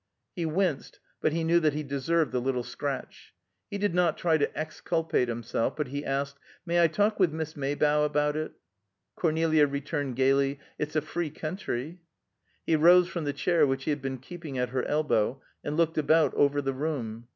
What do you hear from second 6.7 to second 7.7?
I talk with Miss